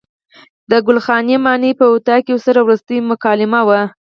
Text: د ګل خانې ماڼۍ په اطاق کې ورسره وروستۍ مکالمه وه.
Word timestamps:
د 0.69 0.71
ګل 0.85 0.97
خانې 1.05 1.37
ماڼۍ 1.45 1.71
په 1.79 1.85
اطاق 1.93 2.21
کې 2.25 2.31
ورسره 2.35 2.59
وروستۍ 2.61 2.97
مکالمه 3.11 3.61
وه. 3.67 3.81